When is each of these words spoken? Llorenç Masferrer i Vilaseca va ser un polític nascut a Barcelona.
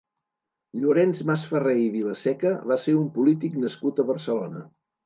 Llorenç 0.85 1.21
Masferrer 1.31 1.75
i 1.83 1.85
Vilaseca 1.99 2.55
va 2.73 2.81
ser 2.87 2.99
un 3.05 3.09
polític 3.21 3.63
nascut 3.67 4.07
a 4.07 4.09
Barcelona. 4.13 4.69